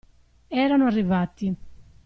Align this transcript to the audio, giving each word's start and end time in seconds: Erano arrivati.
Erano 0.47 0.87
arrivati. 0.87 1.55